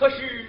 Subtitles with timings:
[0.00, 0.46] 可是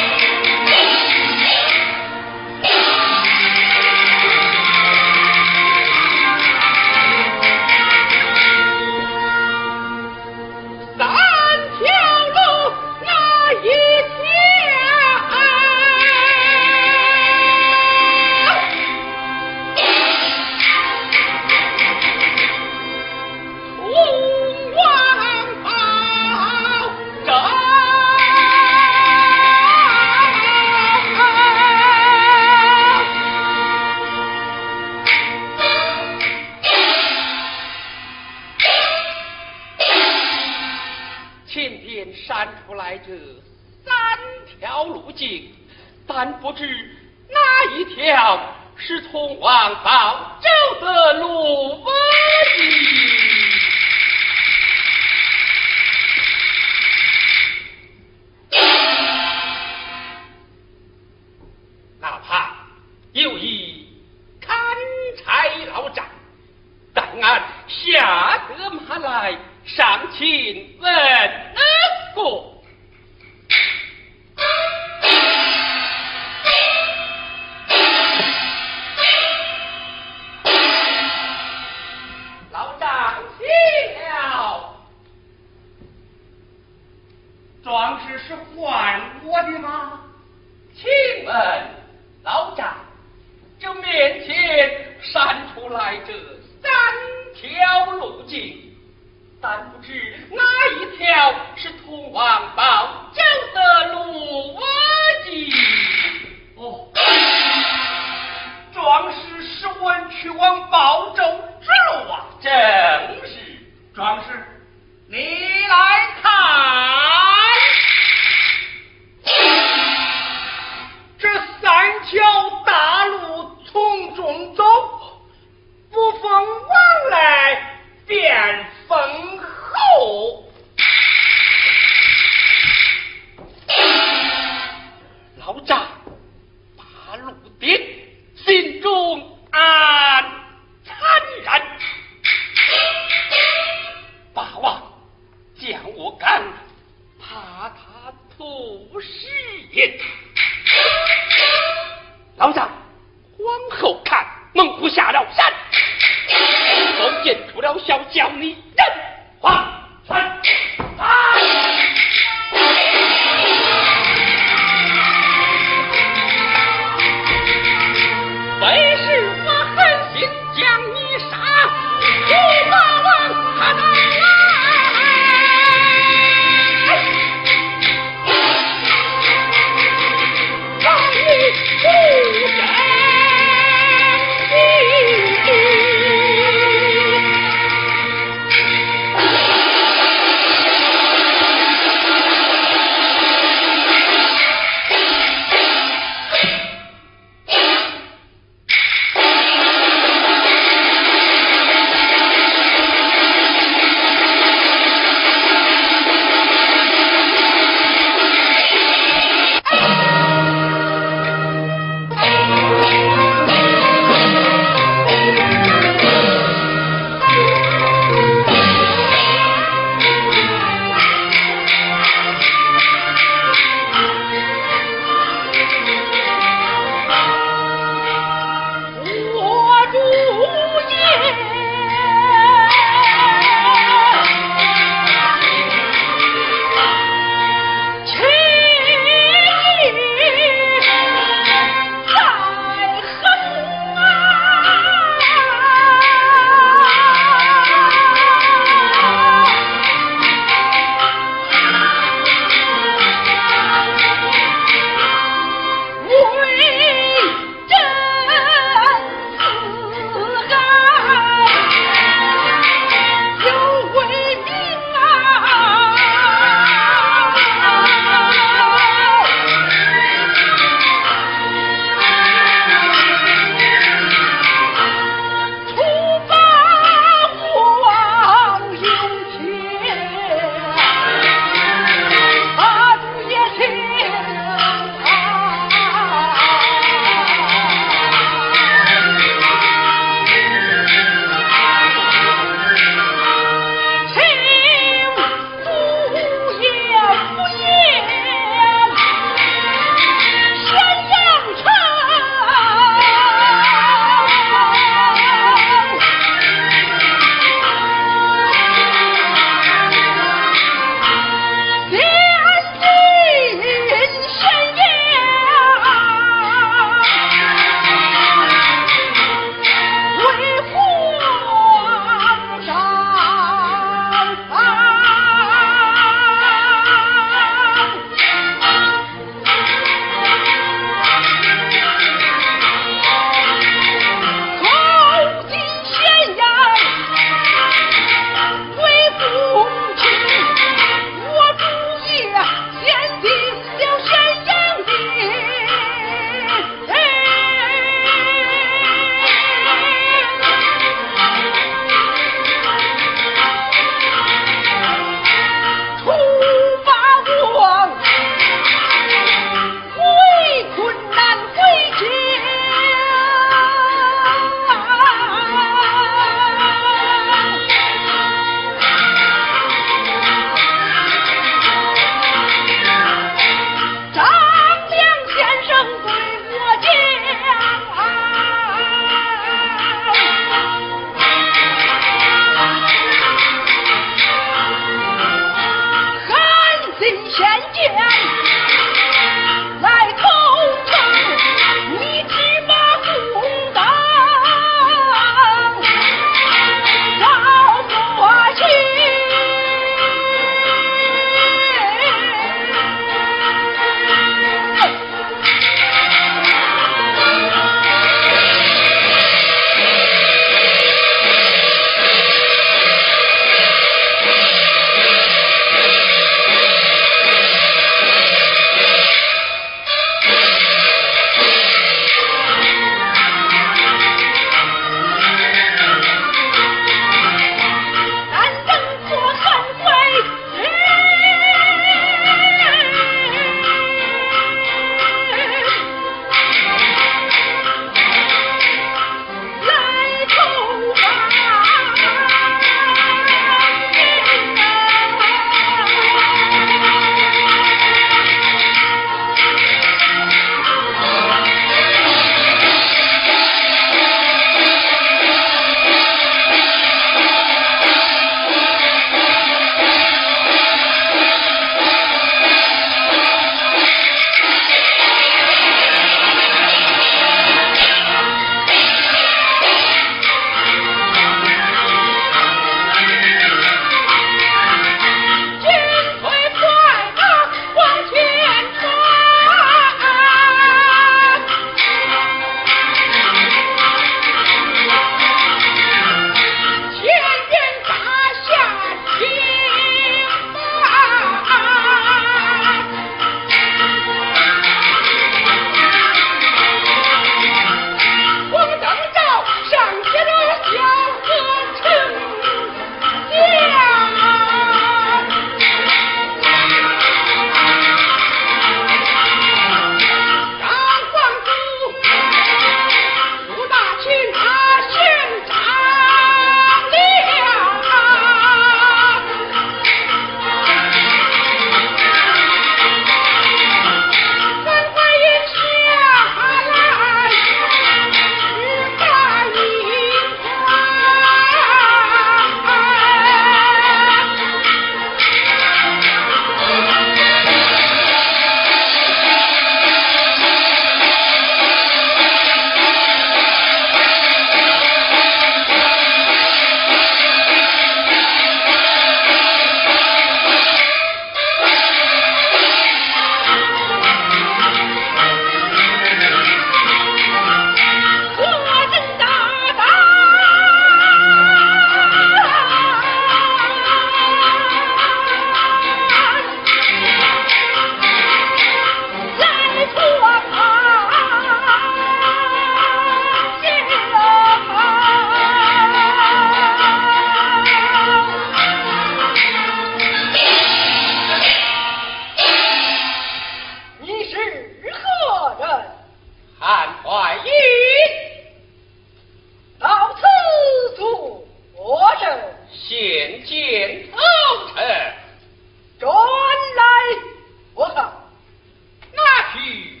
[599.53, 600.00] He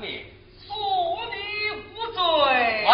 [0.00, 0.72] 恕
[1.30, 2.84] 你无罪。